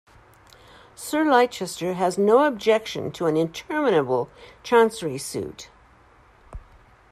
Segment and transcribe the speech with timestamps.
[0.95, 4.31] Sir Leicester has no objection to an interminable
[4.63, 5.69] Chancery suit.